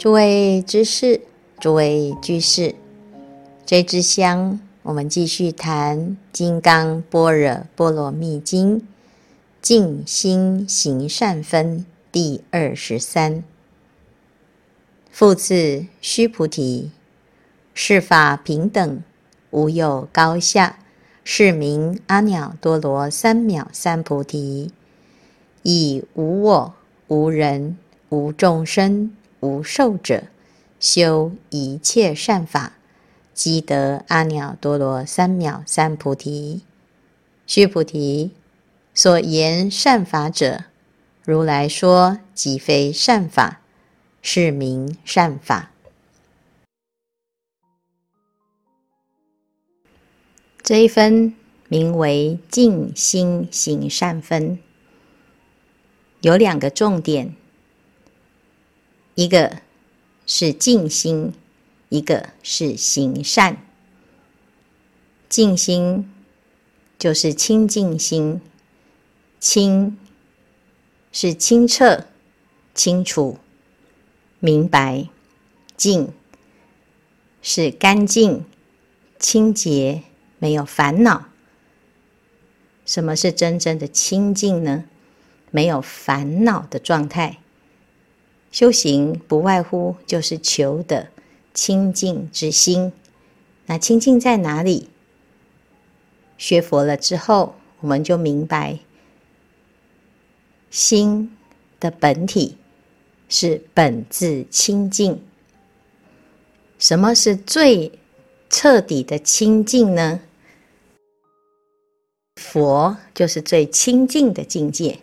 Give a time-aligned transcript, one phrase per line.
[0.00, 1.20] 诸位知识，
[1.58, 2.74] 诸位居士，
[3.66, 5.98] 这支香，我们继续谈
[6.32, 8.80] 《金刚般若波罗蜜经》
[9.60, 13.44] 静心行善分第二十三。
[15.10, 16.90] 复次，须菩提，
[17.74, 19.02] 世法平等，
[19.50, 20.78] 无有高下，
[21.22, 24.72] 是名阿耨多罗三藐三菩提。
[25.62, 26.74] 以无我、
[27.08, 27.76] 无人、
[28.08, 29.14] 无众生。
[29.40, 30.24] 无寿者，
[30.78, 32.74] 修一切善法，
[33.32, 36.62] 即得阿耨多罗三藐三菩提。
[37.46, 38.32] 须菩提，
[38.94, 40.64] 所言善法者，
[41.24, 43.60] 如来说即非善法，
[44.20, 45.70] 是名善法。
[50.62, 51.34] 这一分
[51.68, 54.58] 名为静心行善分，
[56.20, 57.34] 有两个重点。
[59.20, 59.58] 一个
[60.26, 61.34] 是静心，
[61.90, 63.58] 一个是行善。
[65.28, 66.10] 静心
[66.98, 68.40] 就是清净心，
[69.38, 69.98] 清
[71.12, 72.06] 是清澈、
[72.74, 73.36] 清楚、
[74.38, 75.10] 明白；
[75.76, 76.14] 净
[77.42, 78.46] 是干净、
[79.18, 80.02] 清洁、
[80.38, 81.26] 没有烦恼。
[82.86, 84.84] 什么是真正的清净呢？
[85.50, 87.36] 没有烦恼的状态。
[88.50, 91.08] 修行不外乎就是求得
[91.54, 92.92] 清净之心。
[93.66, 94.88] 那清净在哪里？
[96.36, 98.78] 学佛了之后，我们就明白，
[100.70, 101.36] 心
[101.78, 102.56] 的本体
[103.28, 105.22] 是本自清净。
[106.78, 107.92] 什么是最
[108.48, 110.20] 彻底的清净呢？
[112.36, 114.98] 佛就是最清净的境界。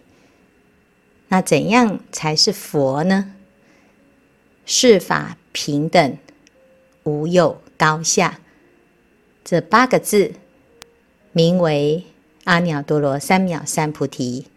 [1.30, 3.36] 那怎样才是佛呢？
[4.70, 6.18] 世法平等，
[7.04, 8.42] 无有高下。
[9.46, 10.34] 这八个字，
[11.32, 12.04] 名为
[12.44, 14.48] 阿耨多罗三藐三菩提。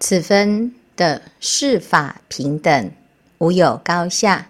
[0.00, 2.90] 此分的世法平等，
[3.36, 4.48] 无有高下，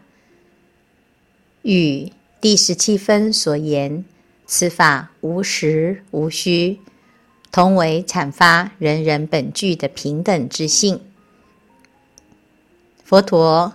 [1.62, 4.04] 与第十七分所言
[4.46, 6.78] 此法无实无虚，
[7.50, 11.00] 同为阐发人人本具的平等之性。
[13.12, 13.74] 佛陀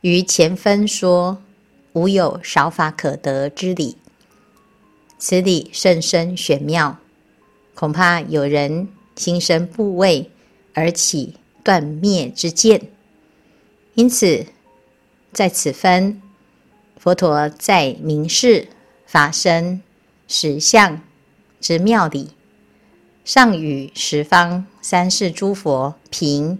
[0.00, 1.40] 于前分说
[1.94, 3.96] ：“无有少法可得之理。”
[5.20, 6.98] 此理甚深玄妙，
[7.76, 10.32] 恐怕有人心生怖畏
[10.74, 12.88] 而起断灭之见。
[13.94, 14.46] 因此，
[15.32, 16.20] 在此分，
[16.98, 18.66] 佛陀在明示
[19.06, 19.80] 法身
[20.26, 21.00] 实相
[21.60, 22.30] 之妙理，
[23.24, 26.58] 上与十方三世诸佛平。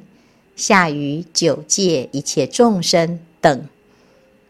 [0.61, 3.67] 下于九界一切众生等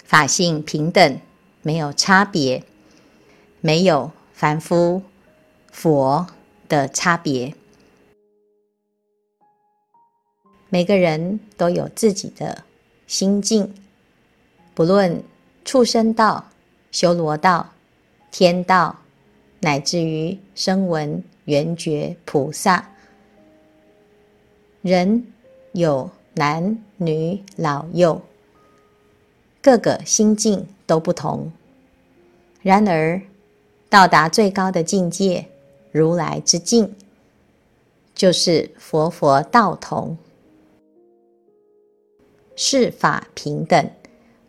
[0.02, 1.20] 法性平等，
[1.62, 2.64] 没有差别，
[3.60, 5.04] 没有凡夫、
[5.70, 6.26] 佛
[6.68, 7.54] 的差别。
[10.68, 12.64] 每个人都有自己的
[13.06, 13.72] 心境，
[14.74, 15.22] 不论
[15.64, 16.50] 畜生道、
[16.90, 17.70] 修罗道、
[18.32, 18.98] 天道，
[19.60, 22.90] 乃至于声闻、缘觉、菩萨，
[24.82, 25.24] 人。
[25.72, 28.20] 有男女老幼，
[29.62, 31.52] 各个心境都不同。
[32.62, 33.22] 然而，
[33.88, 35.46] 到达最高的境界，
[35.92, 36.94] 如来之境，
[38.14, 40.18] 就是佛佛道同，
[42.56, 43.90] 世法平等，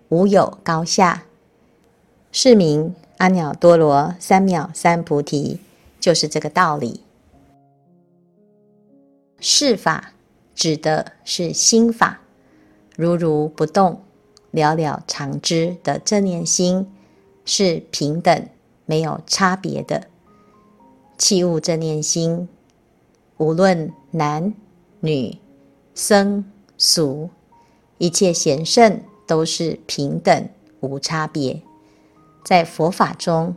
[0.10, 1.26] 无有高下。
[2.32, 5.60] 是名阿耨多罗三藐三菩提，
[6.00, 7.02] 就是这个道理。
[9.40, 10.14] 世法。
[10.62, 12.22] 指的是心法，
[12.96, 14.04] 如如不动、
[14.52, 16.88] 了了常知的正念心
[17.46, 18.48] 是平等、
[18.86, 20.06] 没有差别的。
[21.18, 22.48] 器物正念心，
[23.38, 24.54] 无论男
[25.00, 25.36] 女、
[25.96, 26.46] 僧
[26.78, 27.32] 俗，
[27.98, 30.48] 一切贤圣都是平等
[30.82, 31.60] 无差别。
[32.46, 33.56] 在佛法中，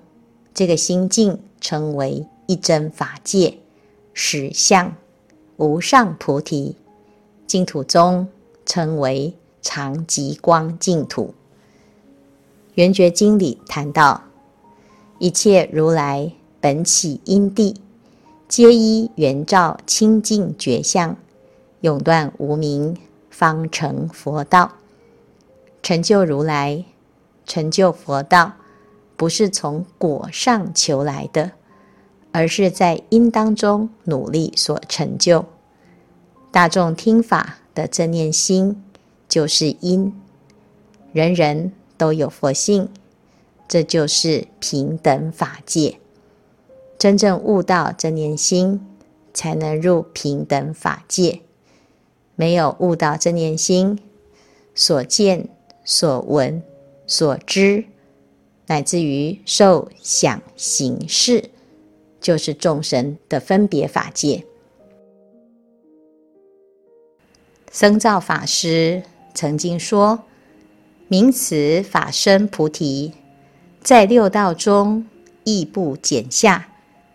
[0.54, 3.58] 这个心境称为一真法界、
[4.14, 4.96] 实相、
[5.58, 6.78] 无上菩提。
[7.46, 8.28] 净土中
[8.66, 11.34] 称为常寂光净土。
[12.74, 14.22] 圆觉经里谈到，
[15.18, 17.76] 一切如来本起因地，
[18.48, 21.16] 皆依圆照清净觉相，
[21.82, 22.96] 永断无明，
[23.30, 24.72] 方成佛道。
[25.82, 26.84] 成就如来，
[27.46, 28.54] 成就佛道，
[29.16, 31.52] 不是从果上求来的，
[32.32, 35.44] 而是在因当中努力所成就。
[36.54, 38.80] 大众听法的正念心，
[39.28, 40.14] 就是因，
[41.12, 42.88] 人人都有佛性，
[43.66, 45.98] 这就是平等法界。
[46.96, 48.86] 真正悟到正念心，
[49.32, 51.40] 才能入平等法界。
[52.36, 53.98] 没有悟到正念心，
[54.76, 55.48] 所见、
[55.84, 56.62] 所闻、
[57.04, 57.86] 所知，
[58.68, 61.50] 乃至于受想行识，
[62.20, 64.44] 就是众生的分别法界。
[67.74, 69.02] 僧肇法师
[69.34, 70.22] 曾经说
[71.08, 73.14] ：“名词法身菩提，
[73.82, 75.04] 在六道中
[75.42, 76.68] 亦不减下，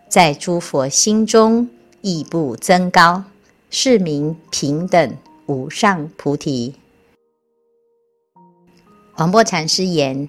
[0.06, 1.70] 在诸佛心中
[2.02, 3.24] 亦不增高，
[3.70, 5.16] 是名平等
[5.46, 6.74] 无上菩提。”
[9.16, 10.28] 黄檗禅师言：“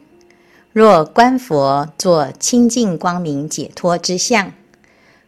[0.71, 4.53] 若观佛作清净光明解脱之相，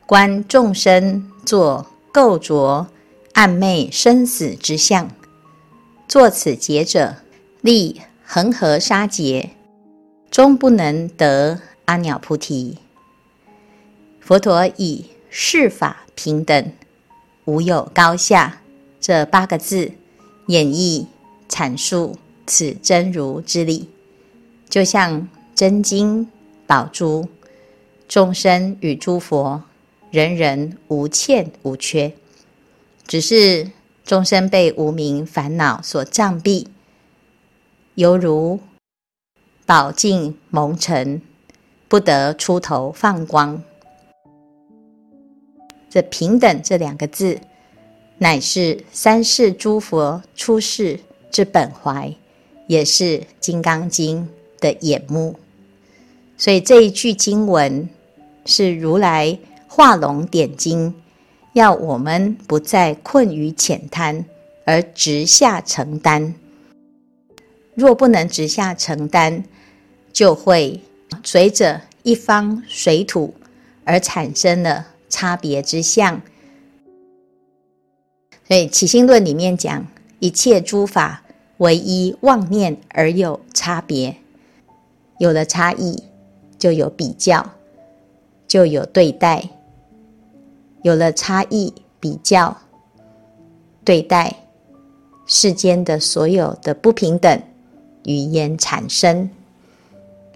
[0.06, 2.88] 观众生作垢浊。”
[3.34, 5.10] 暗昧生死之相，
[6.08, 7.16] 作此劫者，
[7.62, 9.50] 历恒河沙劫，
[10.30, 12.78] 终不能得阿耨菩提。
[14.20, 16.72] 佛陀以世法平等，
[17.46, 18.62] 无有高下
[19.02, 19.92] 这八个字，
[20.46, 21.08] 演绎
[21.50, 22.16] 阐述
[22.46, 23.90] 此真如之理，
[24.70, 26.30] 就像真金
[26.68, 27.28] 宝珠，
[28.08, 29.64] 众生与诸佛，
[30.12, 32.14] 人人无欠无缺。
[33.06, 33.70] 只是
[34.04, 36.68] 终生被无明烦恼所障蔽，
[37.96, 38.60] 犹如
[39.66, 41.22] 宝镜蒙尘，
[41.88, 43.62] 不得出头放光。
[45.90, 47.40] 这平等这两个字，
[48.18, 51.00] 乃是三世诸佛出世
[51.30, 52.16] 之本怀，
[52.68, 54.28] 也是《金刚经》
[54.62, 55.38] 的眼目。
[56.36, 57.88] 所以这一句经文
[58.46, 60.96] 是如来画龙点睛。
[61.54, 64.26] 要我们不再困于浅滩，
[64.66, 66.34] 而直下承担。
[67.76, 69.44] 若不能直下承担，
[70.12, 70.82] 就会
[71.24, 73.34] 随着一方水土
[73.84, 76.22] 而产生了差别之相。
[78.48, 79.88] 所以《起信论》里面讲，
[80.20, 81.24] 一切诸法
[81.58, 84.18] 唯一妄念而有差别，
[85.20, 86.04] 有了差异，
[86.58, 87.54] 就有比较，
[88.48, 89.50] 就有对待。
[90.84, 92.56] 有了差异，比较
[93.84, 94.36] 对待
[95.26, 97.42] 世间的所有的不平等
[98.04, 99.30] 语言产生，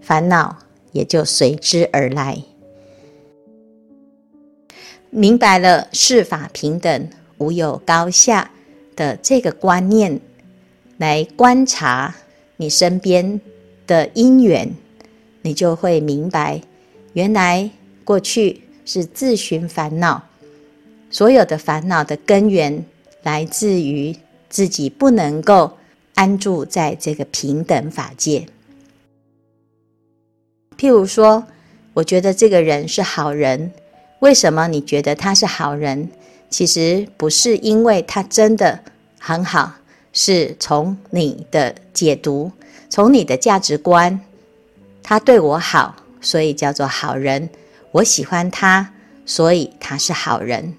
[0.01, 0.57] 烦恼
[0.93, 2.41] 也就随之而来。
[5.09, 8.51] 明白了世法平等、无有高下
[8.95, 10.19] 的这个观念，
[10.97, 12.15] 来观察
[12.55, 13.39] 你身边
[13.85, 14.73] 的因缘，
[15.41, 16.61] 你就会明白，
[17.13, 17.69] 原来
[18.03, 20.23] 过去是自寻烦恼。
[21.09, 22.85] 所有的烦恼的根源
[23.23, 24.15] 来自于
[24.49, 25.77] 自己不能够
[26.15, 28.47] 安住在这个平等法界。
[30.77, 31.45] 譬如说，
[31.93, 33.71] 我觉得这个人是好人，
[34.19, 36.09] 为什么你觉得他是好人？
[36.49, 38.79] 其实不是因为他真的
[39.19, 39.73] 很好，
[40.13, 42.51] 是从你的解读，
[42.89, 44.19] 从你的价值观，
[45.01, 47.49] 他对我好，所以叫做好人。
[47.91, 48.93] 我喜欢他，
[49.25, 50.73] 所以他是好人。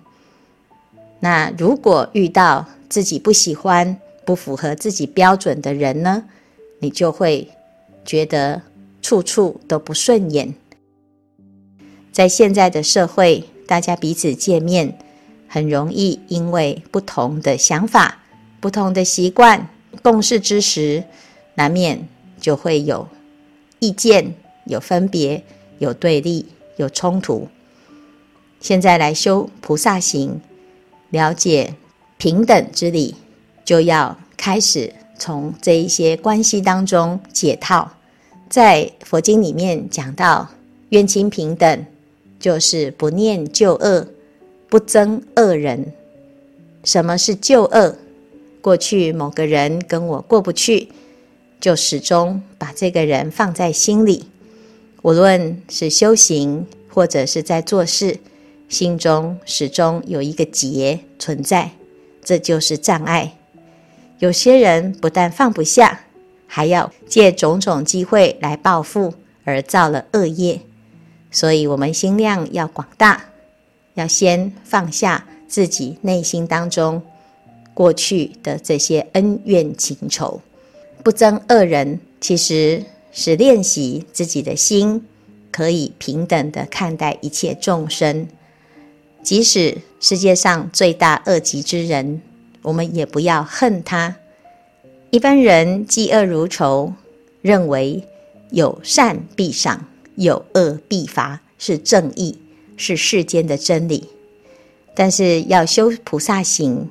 [1.20, 6.24] 那如果遇到自己不喜欢、不符合自己标准的人呢？
[6.80, 7.48] 你就会
[8.04, 8.62] 觉得
[9.02, 10.54] 处处都不顺眼。
[12.12, 14.96] 在现在的社会，大家彼此见面，
[15.48, 18.22] 很容易因为不同的想法、
[18.60, 19.68] 不同的习惯，
[20.02, 21.02] 共事之时，
[21.54, 22.08] 难免
[22.40, 23.08] 就会有
[23.80, 24.34] 意见、
[24.66, 25.42] 有分别、
[25.78, 26.46] 有对立、
[26.76, 27.48] 有冲突。
[28.60, 30.40] 现在来修菩萨行。
[31.10, 31.74] 了解
[32.16, 33.14] 平等之理，
[33.64, 37.92] 就要开始从这一些关系当中解套。
[38.48, 40.48] 在佛经里面讲到
[40.88, 41.86] 愿亲平等，
[42.40, 44.08] 就是不念旧恶，
[44.68, 45.92] 不憎恶人。
[46.84, 47.96] 什么是旧恶？
[48.60, 50.88] 过去某个人跟我过不去，
[51.60, 54.26] 就始终把这个人放在心里。
[55.02, 58.18] 无论是修行，或者是在做事。
[58.68, 61.72] 心中始终有一个结存在，
[62.22, 63.34] 这就是障碍。
[64.18, 66.00] 有些人不但放不下，
[66.46, 70.60] 还要借种种机会来报复，而造了恶业。
[71.30, 73.26] 所以，我们心量要广大，
[73.94, 77.02] 要先放下自己内心当中
[77.74, 80.40] 过去的这些恩怨情仇，
[81.02, 82.82] 不憎恶人，其实
[83.12, 85.06] 是练习自己的心
[85.52, 88.26] 可以平等地看待一切众生。
[89.28, 92.22] 即使世界上罪大恶极之人，
[92.62, 94.16] 我们也不要恨他，
[95.10, 96.94] 一般人嫉恶如仇，
[97.42, 98.02] 认为
[98.52, 102.38] 有善必赏，有恶必罚，是正义，
[102.78, 104.08] 是世间的真理。
[104.94, 106.88] 但是要修菩萨行，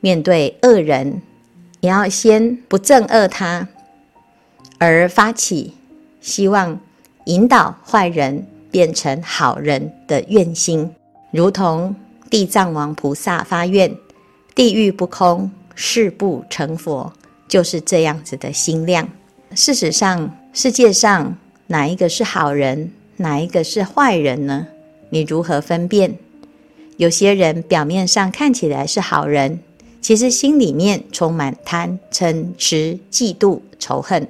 [0.00, 1.22] 面对恶人，
[1.80, 3.66] 也要先不憎恶他，
[4.76, 5.72] 而发起
[6.20, 6.78] 希望
[7.24, 10.94] 引导坏人变成好人的愿心，
[11.34, 11.92] 如同
[12.30, 13.92] 地藏王菩萨发愿：
[14.54, 17.12] 地狱不空，誓不成佛。
[17.48, 19.08] 就是这样子的心量。
[19.52, 21.36] 事实上，世界上
[21.66, 24.68] 哪一个是好人，哪一个是坏人呢？
[25.10, 26.16] 你如何分辨？
[26.98, 29.58] 有些人表面上看起来是好人，
[30.00, 34.28] 其实心里面充满贪嗔痴嫉妒仇恨。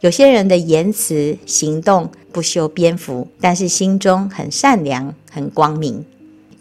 [0.00, 6.04] 有些人的言辞行动不修边幅，但是心中很善良、很光明。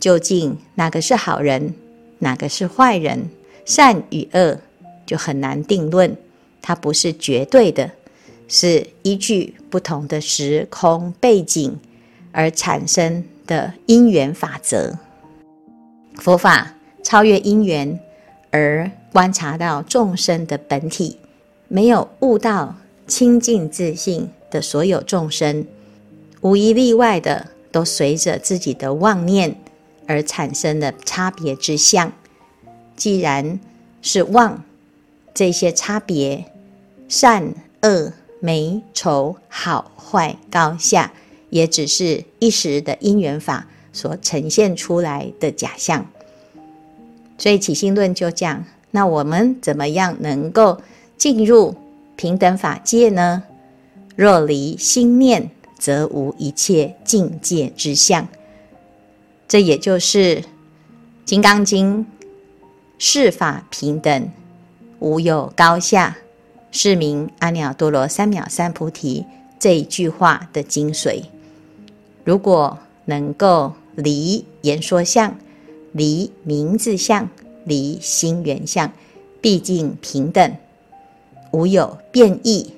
[0.02, 1.74] 究竟哪个是好人，
[2.20, 3.30] 哪个是坏人？
[3.64, 4.60] 善与恶。
[5.04, 6.16] 就很难定论，
[6.62, 7.92] 它不是绝对的，
[8.48, 11.78] 是依据不同的时空背景
[12.32, 14.98] 而产生的因缘法则。
[16.16, 18.00] 佛法超越因缘
[18.52, 21.18] 而观察到众生的本体，
[21.68, 22.74] 没有悟到
[23.06, 25.66] 清净自性的所有众生，
[26.40, 29.58] 无一例外的都随着自己的妄念
[30.08, 32.12] 而产生的差别之相。
[32.96, 33.60] 既然
[34.02, 34.64] 是妄。
[35.34, 36.44] 这些差别，
[37.08, 37.54] 善
[37.84, 41.14] 恶美丑好坏高下，
[41.50, 46.06] 也只是一时的因缘法所呈现出来的假象。
[47.38, 50.82] 所以起心论就讲：那我们怎么样能够
[51.18, 51.76] 进入
[52.18, 53.44] 平等法界呢？
[54.18, 58.28] 若离心念，则无一切境界之相。
[59.52, 60.38] 这也就是
[61.26, 62.06] 《金刚经》
[62.98, 64.30] 释法平等。
[65.00, 66.16] 无有高下，
[66.72, 69.26] 是名阿耨多罗三藐三菩提
[69.60, 71.24] 这一句话的精髓。
[72.24, 75.38] 如果能够离言说相，
[75.92, 77.28] 离名字相，
[77.66, 78.90] 离心缘相，
[79.42, 80.56] 毕竟平等，
[81.52, 82.72] 无有变异，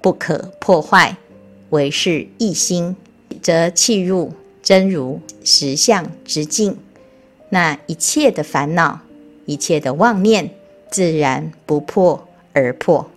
[0.00, 1.16] 不可破坏，
[1.70, 2.94] 唯是一心，
[3.42, 6.76] 则契入真如实相之境。
[7.48, 9.00] 那一切的烦恼，
[9.46, 10.50] 一切的妄念。
[10.90, 13.10] 自然不破而破，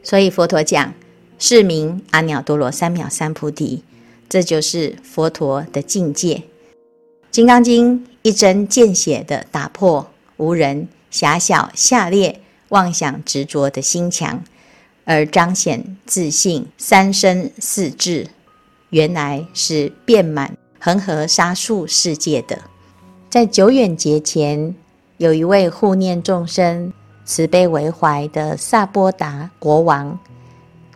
[0.00, 0.94] 所以佛陀讲
[1.40, 3.82] 是名阿耨多罗三藐三菩提，
[4.28, 6.36] 这就是佛陀的境界。
[7.32, 14.44] 《金刚经》一针见血地打破无人狭小下劣妄想执着的心墙，
[15.04, 18.28] 而彰显自信三身四智，
[18.90, 22.58] 原来是遍满恒河沙数世界的。
[23.30, 24.74] 在久远劫前。
[25.16, 26.92] 有一位护念众生、
[27.24, 30.18] 慈悲为怀的萨波达国王。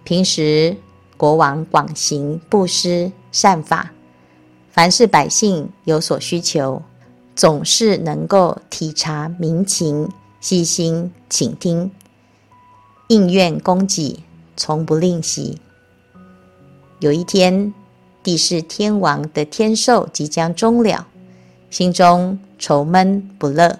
[0.02, 0.76] 平时，
[1.16, 3.92] 国王广行布施善法，
[4.70, 6.82] 凡是百姓有所需求，
[7.36, 11.90] 总是能够体察民情，细心倾听，
[13.06, 14.24] 应愿供给，
[14.56, 15.58] 从不吝惜。
[16.98, 17.72] 有一天，
[18.28, 21.06] 地是天王的天寿即将终了，
[21.70, 23.74] 心中愁闷不乐。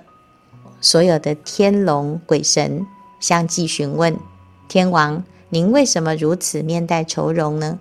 [0.81, 2.87] 所有的天龙鬼神
[3.21, 4.19] 相继询问
[4.67, 7.78] 天王：“您为什么如此面带愁容呢？”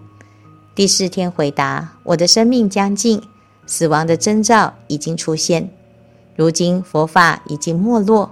[0.76, 3.22] 第四天回答：“我的生命将尽，
[3.66, 5.70] 死亡的征兆已经出现。
[6.36, 8.30] 如今佛法已经没落，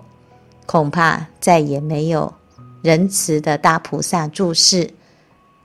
[0.66, 2.34] 恐怕再也没有
[2.82, 4.92] 仁慈的大菩萨住世。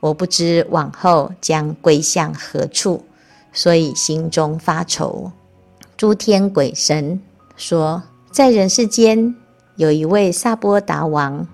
[0.01, 3.05] 我不知往后将归向何处，
[3.53, 5.31] 所以心中发愁。”
[5.95, 7.21] 诸天鬼神
[7.55, 8.03] 说。
[8.33, 9.35] 在人世间，
[9.75, 11.45] 有一位萨波达王，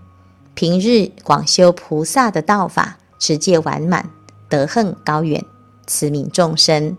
[0.53, 4.07] 平日广修菩萨的道法，持戒完满，
[4.47, 5.43] 德行高远，
[5.87, 6.95] 慈悯众生。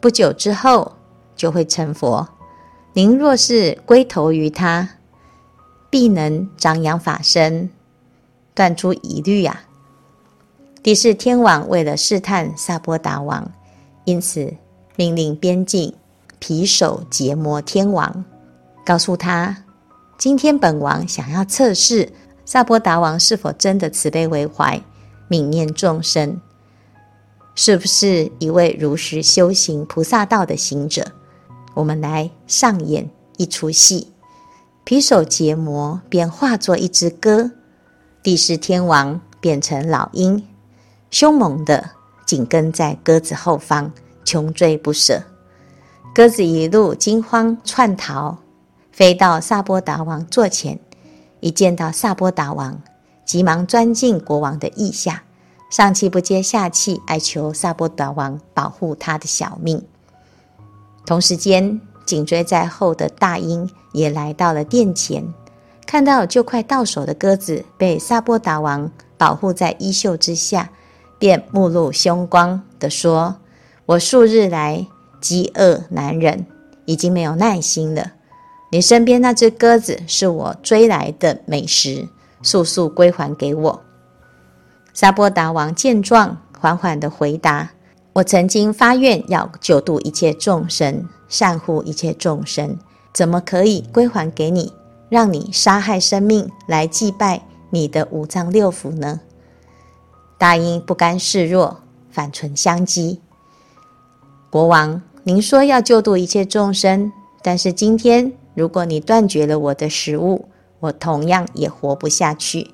[0.00, 0.92] 不久之后
[1.36, 2.26] 就会成佛。
[2.94, 4.88] 您若是归投于他，
[5.90, 7.68] 必能长养法身，
[8.54, 9.64] 断诸疑虑啊！
[10.82, 13.48] 帝释天王为了试探萨波达王，
[14.04, 14.52] 因此
[14.96, 15.94] 命令边境。
[16.40, 18.24] 皮首结摩天王
[18.84, 19.64] 告诉他
[20.18, 22.12] ：“今天本王想要测试
[22.44, 24.82] 萨波达王是否真的慈悲为怀、
[25.30, 26.40] 悯念众生，
[27.54, 31.12] 是不是一位如实修行菩萨道的行者。
[31.74, 34.08] 我们来上演一出戏。
[34.82, 37.52] 皮首结摩便化作一只鸽，
[38.20, 40.44] 帝释天王变成老鹰，
[41.12, 41.88] 凶猛地
[42.26, 43.92] 紧跟在鸽子后方，
[44.24, 45.22] 穷追不舍。”
[46.14, 48.36] 鸽子一路惊慌窜逃，
[48.90, 50.78] 飞到萨波达王座前，
[51.40, 52.80] 一见到萨波达王，
[53.24, 55.22] 急忙钻进国王的腋下，
[55.70, 59.82] 上气不接下气，哀求萨波达王保护他的小命。
[61.06, 65.24] 同时间，紧追在后的大鹰也来到了殿前，
[65.86, 70.68] 看到就快到手的鸽子被萨波达王保护在衣袖之下，
[71.22, 73.36] 便目露凶光地说
[73.86, 74.84] ：“我数日来
[75.20, 76.44] 饥饿难忍，
[76.84, 78.14] 已经没有耐心了。
[78.72, 82.08] 你身边那只鸽子是我追来的美食，
[82.42, 83.82] 速速归还给我。”
[84.92, 87.70] 萨波达王见状，缓缓地回答。
[88.14, 92.76] 我曾经发愿要救度一切众生，善护一切众生，
[93.14, 94.72] 怎么可以归还给你，
[95.08, 99.20] 让你杀害生命来祭拜你的五脏六腑呢？
[100.42, 101.76] 大鹰不甘示弱，
[102.10, 103.16] 反唇相讥
[104.50, 110.48] ：“国王，您说要救度一切众生，但是今天如果你断绝了我的食物，
[110.80, 112.72] 我同样也活不下去。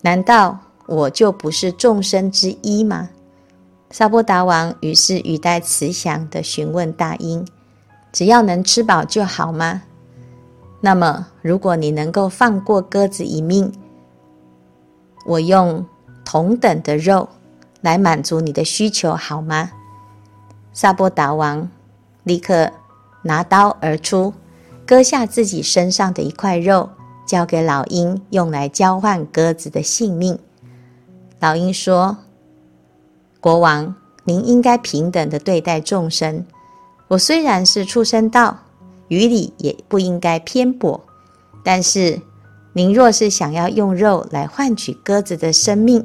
[0.00, 3.10] 难道我就不是众生之一吗？”
[3.92, 7.46] 萨波达王于是语带慈祥地询问大鹰
[8.10, 9.82] ：“只要能吃饱就好吗？
[10.80, 13.72] 那么，如果你能够放过鸽子一命，
[15.24, 15.86] 我用
[16.24, 17.28] 同等的肉
[17.80, 19.70] 来满足你的需求，好吗？”
[20.72, 21.68] 萨波达王
[22.22, 22.70] 立刻
[23.22, 24.32] 拿刀而出，
[24.86, 26.90] 割下自己身上的一块肉，
[27.26, 30.38] 交给老鹰，用来交换鸽子的性命。
[31.40, 32.16] 老鹰说。
[33.40, 36.46] 国王，您应该平等地对待众生。
[37.08, 38.56] 我虽然是畜生道，
[39.08, 41.00] 于理也不应该偏颇。
[41.64, 42.20] 但是，
[42.72, 46.04] 您若是想要用肉来换取鸽子的生命，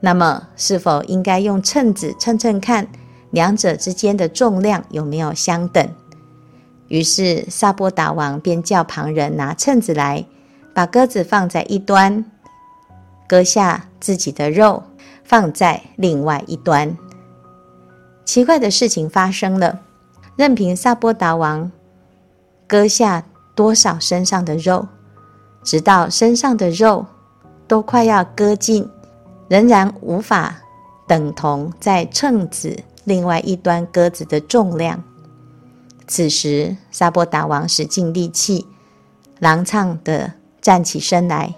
[0.00, 2.86] 那么是否应该用秤子称称看，
[3.30, 5.88] 两者之间的重量有没有相等？
[6.88, 10.24] 于是，萨波达王便叫旁人拿秤子来，
[10.74, 12.24] 把鸽子放在一端，
[13.28, 14.82] 割下自己的肉。
[15.22, 16.98] 放在另外一端，
[18.24, 19.78] 奇怪的事情发生了。
[20.34, 21.70] 任凭萨波达王
[22.66, 23.22] 割下
[23.54, 24.88] 多少身上的肉，
[25.62, 27.04] 直到身上的肉
[27.66, 28.88] 都快要割尽，
[29.48, 30.56] 仍然无法
[31.06, 35.02] 等同在秤子另外一端鸽子的重量。
[36.06, 38.66] 此时，萨波达王使尽力气，
[39.40, 41.54] 踉跄地站起身来，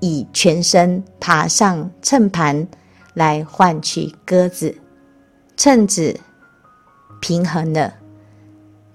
[0.00, 2.66] 以全身爬上秤盘。
[3.14, 4.76] 来换取鸽子，
[5.56, 6.18] 秤子
[7.20, 7.94] 平衡了。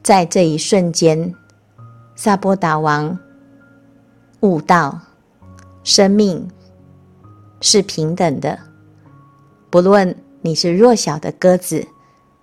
[0.04, 1.34] 在这一瞬间，
[2.18, 3.18] 萨波达王
[4.42, 5.00] 悟到，
[5.84, 6.50] 生命
[7.62, 8.58] 是平等的。
[9.70, 11.86] 不论你是弱小的鸽子，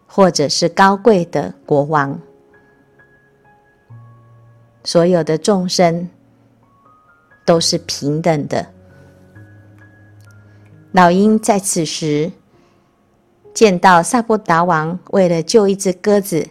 [0.06, 2.20] 或者是高贵的国王，
[4.84, 6.08] 所有的众生
[7.44, 8.66] 都是平等的。
[10.92, 12.30] 老鹰在此时
[13.52, 16.46] 见到萨布达王为了救一只鸽子，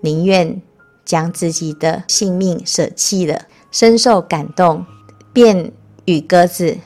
[0.00, 0.62] 宁愿
[1.04, 4.86] 将自己的性命舍弃了，深受感动，
[5.32, 5.72] 便
[6.04, 6.78] 与鸽子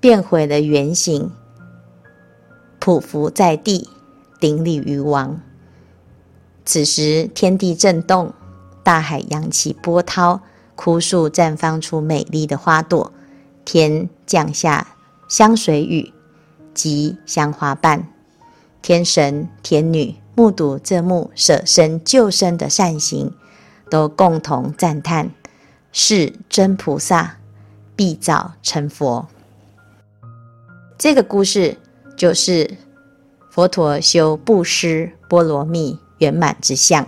[0.00, 1.30] 变回了原形，
[2.80, 3.88] 匍匐在地，
[4.38, 5.40] 顶礼于王。
[6.64, 8.32] 此时天地震动，
[8.82, 10.40] 大海扬起波涛，
[10.76, 13.12] 枯树绽放出美丽的花朵，
[13.64, 14.86] 天降下
[15.28, 16.12] 香水雨。
[16.74, 18.06] 及香花瓣，
[18.82, 23.34] 天神天女目睹这幕舍身救生的善行，
[23.90, 25.32] 都共同赞叹：
[25.92, 27.36] 是真菩萨，
[27.96, 29.26] 必早成佛。
[30.96, 31.76] 这个故事
[32.16, 32.76] 就是
[33.50, 37.06] 佛陀修布施波罗蜜圆满之相。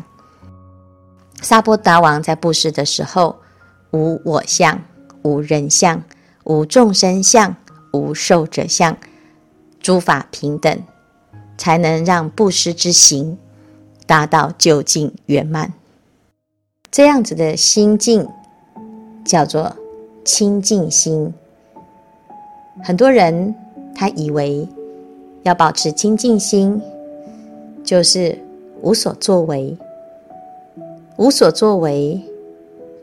[1.42, 3.40] 萨波达王在布施的时候，
[3.90, 4.82] 无我相，
[5.22, 6.02] 无人相，
[6.44, 7.56] 无众生相，
[7.92, 8.96] 无寿者相。
[9.80, 10.82] 诸法平等，
[11.56, 13.38] 才能让布施之行
[14.06, 15.72] 达到究竟圆满。
[16.90, 18.28] 这样子的心境
[19.24, 19.74] 叫做
[20.24, 21.32] 清净心。
[22.82, 23.54] 很多人
[23.94, 24.66] 他以为
[25.42, 26.80] 要保持清净心，
[27.84, 28.38] 就是
[28.82, 29.76] 无所作为，
[31.16, 32.20] 无所作为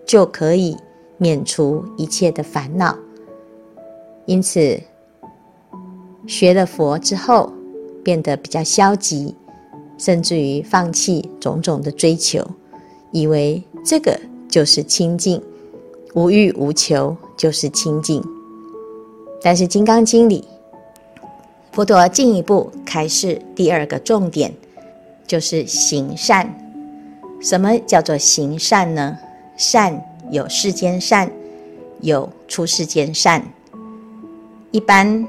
[0.06, 0.76] 就可以
[1.18, 2.98] 免除一切的烦恼。
[4.26, 4.80] 因此。
[6.26, 7.50] 学了佛之后，
[8.04, 9.34] 变得比较消极，
[9.98, 12.46] 甚至于放弃种种的追求，
[13.14, 15.42] 以为这个就是清净，
[16.18, 18.24] 无欲无求就是清净。
[19.40, 20.44] 但是《金刚经》里，
[21.72, 24.52] 佛陀进一步开示第二个重点，
[25.28, 26.52] 就是行善。
[27.40, 29.16] 什么叫做行善呢？
[29.58, 31.32] 善有世间善，
[32.02, 33.46] 有出世间善。
[34.72, 35.28] 一般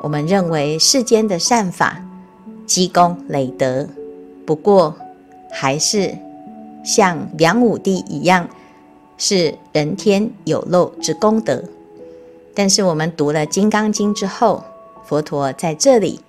[0.00, 2.02] 我们认为世间的善法
[2.64, 3.86] 积功累德，
[4.46, 4.96] 不过
[5.50, 6.16] 还是
[6.82, 8.48] 像梁武帝一样，
[9.20, 11.62] 是人天有漏之功德。
[12.54, 14.64] 但是我们读了《金刚经》之后，
[15.04, 16.20] 佛陀在这里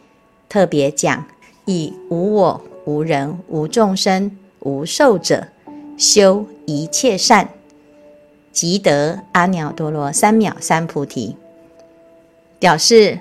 [0.49, 1.25] 特别讲，
[1.63, 5.47] 以无我、无人、无众生、无寿者，
[5.97, 7.47] 修一切善，
[8.51, 11.37] 即得阿耨多罗三藐三菩提。
[12.59, 13.17] 表示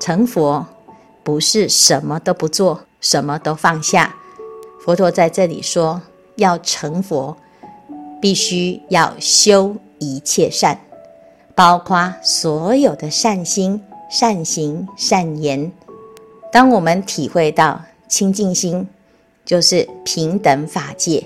[0.00, 0.66] 成佛
[1.22, 4.16] 不是什么都不做，什么都放下。
[4.80, 6.00] 佛陀在这里说，
[6.36, 7.36] 要成佛，
[8.22, 10.80] 必须要修一切善，
[11.54, 13.82] 包括所有的善心。
[14.08, 15.72] 善行善言，
[16.52, 18.86] 当我们体会到清净心，
[19.42, 21.24] 就是平等法界，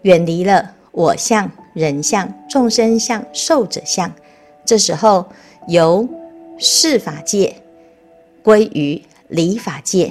[0.00, 4.10] 远离了我相、人相、众生相、寿者相，
[4.64, 5.26] 这时候
[5.68, 6.08] 由
[6.56, 7.54] 事法界
[8.42, 10.10] 归于离法界，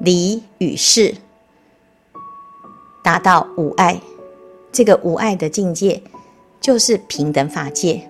[0.00, 1.14] 离与事
[3.04, 4.00] 达到无碍，
[4.72, 6.00] 这个无碍的境界
[6.60, 8.02] 就是平等法界，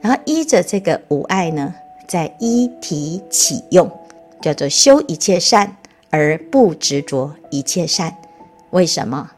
[0.00, 1.74] 然后依着这个无碍呢。
[2.06, 3.90] 在依体起用，
[4.42, 5.74] 叫做修一切善
[6.10, 8.14] 而不执着一切善。
[8.70, 9.30] 为什么？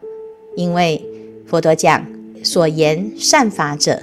[0.57, 1.01] 因为
[1.47, 2.05] 佛陀讲
[2.43, 4.03] 所言善法者，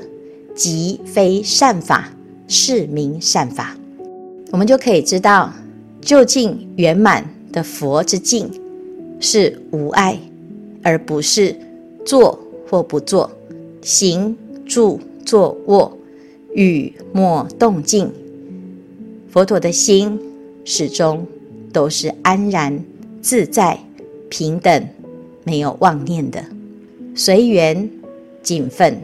[0.55, 2.09] 即非善法，
[2.47, 3.75] 是名善法。
[4.51, 5.51] 我们就可以知道，
[5.99, 8.49] 究竟圆满的佛之境
[9.19, 10.17] 是无碍，
[10.81, 11.53] 而不是
[12.05, 12.39] 做
[12.73, 13.29] 或不坐，
[13.83, 15.95] 行住坐卧，
[16.55, 18.11] 语默动静。
[19.29, 20.19] 佛陀的心
[20.65, 21.23] 始终
[21.71, 22.83] 都是安然
[23.21, 23.77] 自在、
[24.27, 24.87] 平等，
[25.43, 26.43] 没有妄念的，
[27.13, 27.87] 随缘
[28.41, 28.99] 尽分，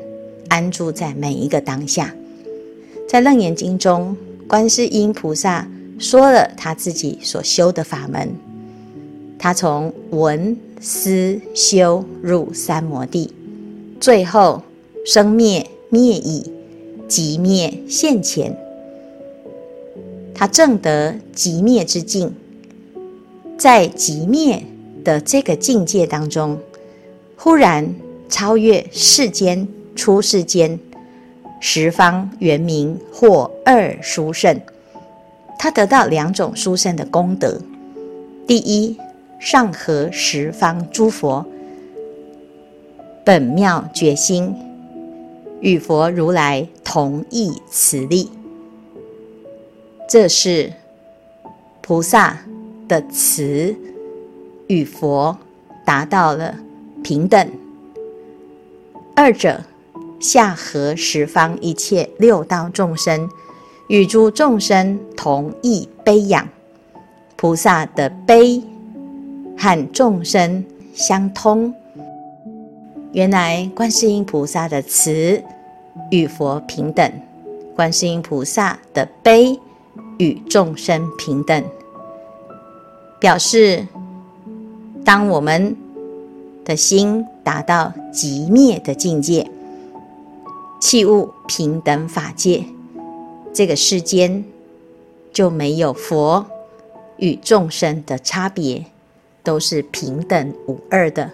[0.47, 2.11] 安住在每一个当下。
[3.07, 8.31] 在《楞严经》中，观世音菩萨说了他自己所修的法门，
[9.37, 13.31] 他从闻思修入三摩地，
[13.99, 14.61] 最后
[15.05, 16.51] 生灭灭已，
[17.07, 18.57] 即灭现前。
[20.33, 22.33] 他证得即灭之境，
[23.57, 24.63] 在即灭
[25.03, 26.57] 的这个境界当中，
[27.35, 27.93] 忽然
[28.29, 30.79] 超越世间出世间
[31.59, 34.61] 十方圆明或二殊胜，
[35.57, 37.59] 他得到两种殊胜的功德：
[38.47, 38.97] 第一，
[39.39, 41.45] 上合十方诸佛
[43.29, 44.55] 本妙觉心，
[45.61, 48.31] 与佛如来同一慈力。
[50.09, 50.73] 这是
[51.79, 52.39] 菩萨
[52.87, 53.75] 的慈
[54.65, 55.37] 与佛
[55.85, 56.57] 达到了
[57.03, 57.47] 平等，
[59.15, 59.61] 二者
[60.19, 63.29] 下合十方一切六道众生，
[63.89, 66.49] 与诸众生同一悲仰。
[67.35, 68.59] 菩萨的悲
[69.55, 70.65] 和众生
[70.95, 71.71] 相通。
[73.11, 75.43] 原来观世音菩萨的慈
[76.11, 77.11] 与佛平等，
[77.75, 79.59] 观世音菩萨的悲。
[80.21, 81.63] 与众生平等，
[83.21, 83.87] 表示
[85.05, 85.77] 当我们
[86.65, 89.49] 的心达到极灭的境界，
[90.81, 92.65] 器物平等法界，
[93.53, 94.43] 这个世间
[95.31, 96.45] 就没有佛
[97.15, 98.83] 与众生的差别，
[99.41, 101.31] 都是平等无二的。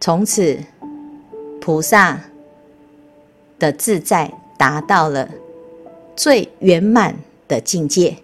[0.00, 0.58] 从此，
[1.60, 2.20] 菩萨
[3.58, 5.28] 的自在达到了。
[6.14, 7.14] 最圆满
[7.46, 8.16] 的境界，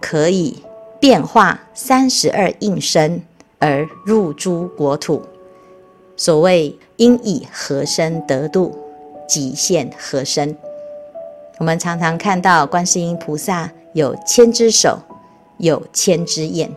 [0.00, 0.62] 可以
[0.98, 3.20] 变化三十二应身
[3.58, 5.22] 而入诸国土。
[6.16, 8.78] 所谓应以何身得度，
[9.28, 10.56] 即现何身。
[11.58, 15.00] 我们常常看到观世音菩萨有千只手，
[15.58, 16.72] 有千只眼。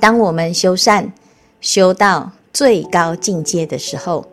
[0.00, 1.12] 当我们修善
[1.60, 4.26] 修到最高境界的时候，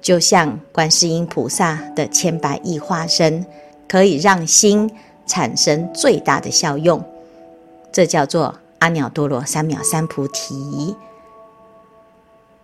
[0.00, 3.44] 就像观世音菩萨的千百亿化身。
[3.86, 4.90] 可以让心
[5.26, 7.04] 产生最大的效用，
[7.92, 10.96] 这叫做阿耨多罗三藐三菩提。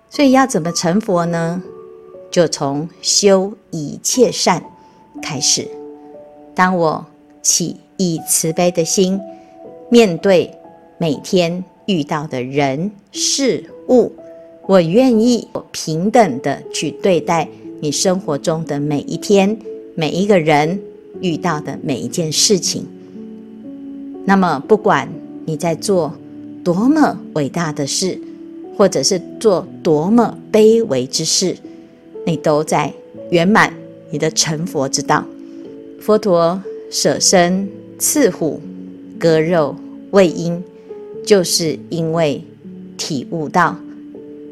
[0.09, 1.63] 所以要怎么成佛呢？
[2.31, 4.65] 就从修一切善
[5.21, 5.69] 开始。
[6.55, 7.05] 当我
[7.43, 9.21] 起以慈悲的心，
[9.91, 10.59] 面对
[10.97, 14.11] 每天遇到的人事物，
[14.69, 17.49] 我愿意平等的去对待
[17.81, 19.59] 你生活中的每一天
[19.97, 20.79] 每一个人。
[21.21, 22.87] 遇到的每一件事情，
[24.25, 25.09] 那么不管
[25.47, 26.13] 你在做
[26.63, 28.17] 多么伟大的事，
[28.77, 31.57] 或者是做多么卑微之事，
[32.25, 32.93] 你都在
[33.31, 33.75] 圆满
[34.13, 35.25] 你的成佛之道。
[36.01, 38.61] 佛陀舍身刺虎、
[39.19, 39.75] 割肉
[40.13, 40.63] 喂鹰，
[41.27, 42.45] 就是因为
[42.97, 43.77] 体悟到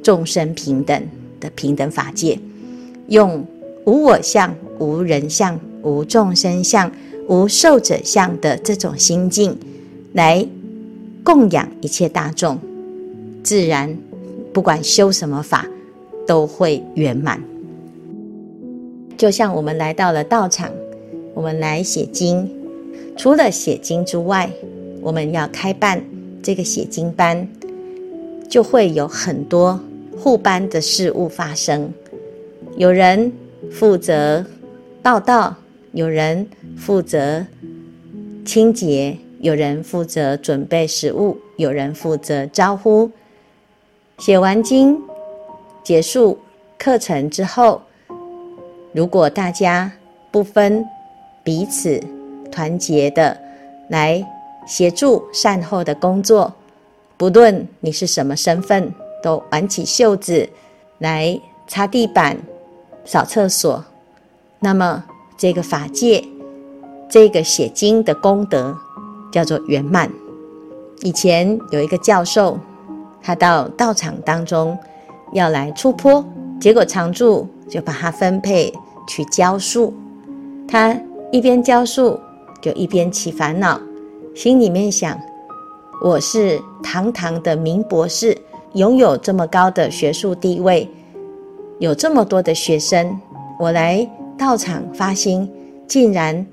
[0.07, 1.03] 众生平等
[1.41, 2.39] 的平等法界，
[3.09, 3.45] 用
[3.87, 6.89] 无我相、无人相、无众生相、
[7.27, 9.59] 无寿者相的这种心境
[10.13, 10.47] 来
[11.25, 12.57] 供养一切大众，
[13.43, 13.99] 自然
[14.53, 15.67] 不管修什么法
[16.25, 17.43] 都会圆满。
[19.17, 20.71] 就像我们来到了道场，
[21.35, 22.49] 我们来写经，
[23.17, 24.49] 除了写经之外，
[25.01, 26.01] 我们要开办
[26.45, 27.49] 这个写经班，
[28.49, 29.81] 就会有很多
[30.27, 31.95] 护班的事物发生。
[32.77, 33.33] 有人
[33.71, 34.45] 负责
[35.01, 35.55] 报道，
[35.93, 36.45] 有人
[36.77, 37.47] 负责
[38.45, 43.09] 清洁，有人负责准备食物，有人负责招呼。
[44.19, 45.01] 写完经，
[45.85, 46.37] 结束
[46.77, 47.81] 课程之后。
[48.93, 49.93] 如果大家
[50.33, 50.85] 不分
[51.45, 52.03] 彼此，
[52.51, 53.39] 团结的
[53.91, 54.27] 来
[54.67, 56.53] 协助善后的工作，
[57.17, 58.93] 不论你是什么身份，
[59.27, 60.49] 都挽起袖子
[60.99, 61.37] 来
[61.67, 62.37] 擦地板、
[63.05, 63.85] 扫厕所，
[64.61, 65.03] 那么
[65.37, 66.23] 这个法界，
[67.11, 68.77] 这个写经的功德
[69.33, 70.09] 叫做圆满。
[71.01, 72.57] 以前有一个教授，
[73.21, 74.79] 他到道场当中
[75.33, 76.25] 要来出坡，
[76.61, 78.73] 结果常住就把他分配。
[79.09, 79.95] 去教书，
[80.67, 80.97] 他
[81.31, 82.19] 一边教书
[82.61, 83.81] 就一边起烦恼，
[84.35, 85.17] 心里面想：
[86.03, 88.37] 我是堂堂的名博士，
[88.77, 90.89] 拥有这么高的学术地位，
[91.79, 93.19] 有这么多的学生，
[93.59, 94.07] 我来
[94.39, 95.51] 道场发心，
[95.89, 96.47] 竟然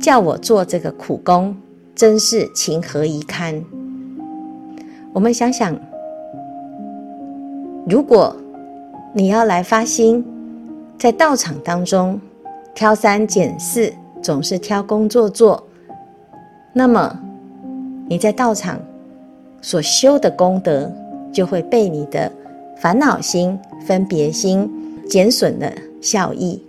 [0.00, 1.56] 叫我做这个苦工，
[1.94, 3.62] 真是情何以堪？
[5.12, 5.76] 我们想想，
[7.86, 8.34] 如果
[9.12, 10.24] 你要来发心。
[10.96, 12.18] 在道场当中，
[12.72, 13.92] 挑三拣四，
[14.22, 15.62] 总是挑工作做。
[16.72, 17.18] 那么，
[18.08, 18.78] 你在道场
[19.60, 20.90] 所修的功德，
[21.34, 22.32] 就会被你的
[22.80, 24.70] 烦恼心、分别心
[25.06, 25.70] 减损了
[26.00, 26.62] 效益。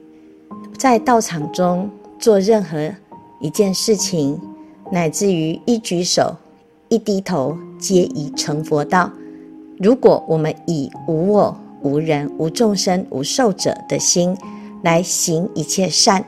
[0.78, 2.91] 在道场中做任何
[3.39, 4.41] 一件事情，
[4.91, 6.36] 乃至于一举手、
[6.89, 9.12] 一低头，皆已成佛道。
[9.80, 14.36] 如果我们以无我，无人、无众生、无寿者的心
[14.84, 16.25] 来行一切善，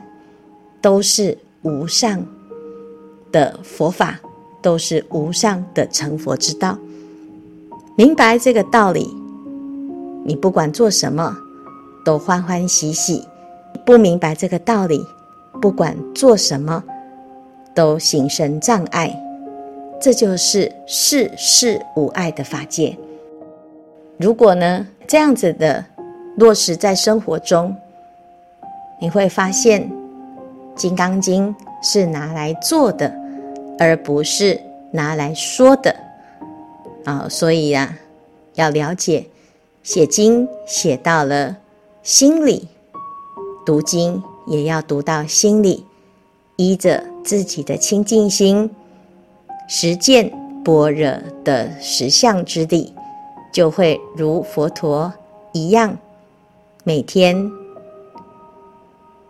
[0.80, 2.24] 都是无上
[3.32, 4.20] 的佛法，
[4.62, 6.78] 都是无上的成佛之道。
[7.98, 9.12] 明白这个道理，
[10.24, 11.36] 你不管做什么
[12.04, 13.26] 都欢欢喜喜；
[13.84, 15.04] 不明白这个道理，
[15.60, 16.80] 不管做什么
[17.74, 19.12] 都心生障碍。
[20.00, 22.96] 这就是世事无碍的法界。
[24.16, 25.84] 如果呢，这样子的
[26.36, 27.74] 落实在生活中，
[29.00, 29.82] 你会发现，
[30.76, 33.12] 《金刚经》是拿来做的，
[33.76, 34.56] 而不是
[34.92, 35.92] 拿来说的
[37.08, 37.28] 啊。
[37.28, 37.98] 所以呀、啊，
[38.54, 39.26] 要了解，
[39.82, 41.56] 写经写到了
[42.02, 42.68] 心里，
[43.64, 45.84] 读经也要读到心里，
[46.56, 48.70] 依着自己的清净心，
[49.68, 50.30] 实践
[50.64, 51.12] 般若
[51.44, 52.94] 的实相之力。
[53.50, 55.12] 就会如佛陀
[55.52, 55.96] 一样，
[56.84, 57.50] 每天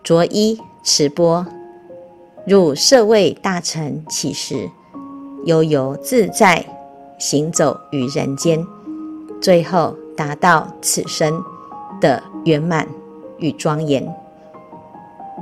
[0.03, 1.47] 着衣持钵，
[2.45, 4.69] 入舍卫大城乞食，
[5.45, 6.67] 悠游自在
[7.19, 8.65] 行走于人间，
[9.41, 11.43] 最后达到此生
[12.01, 12.87] 的圆满
[13.39, 14.07] 与庄严。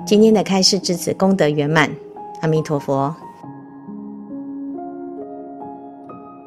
[0.07, 1.91] 今天的开示至此功德圆满，
[2.41, 3.15] 阿弥陀佛。